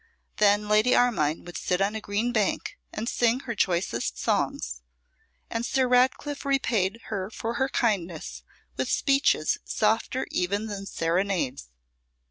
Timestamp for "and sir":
5.47-5.87